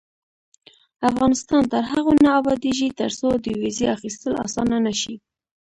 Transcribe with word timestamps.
افغانستان 1.09 1.61
تر 1.71 1.83
هغو 1.91 2.11
نه 2.23 2.29
ابادیږي، 2.39 2.89
ترڅو 2.99 3.29
د 3.43 3.47
ویزې 3.61 3.87
اخیستل 3.95 4.33
اسانه 4.45 4.77
نشي. 4.85 5.15